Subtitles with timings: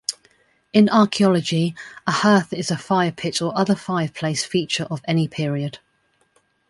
[0.73, 1.75] In archaeology,
[2.07, 5.77] a hearth is a firepit or other fireplace feature of any period.